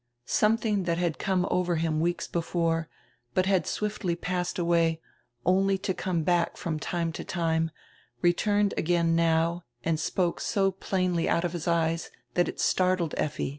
[0.25, 2.89] Something that had come over him weeks before,
[3.35, 4.99] but had swiftly passed away,
[5.45, 7.69] only to come back from time to time,
[8.23, 13.13] re turned again now and spoke so plainly out of his eyes that it startled
[13.15, 13.49] Effi.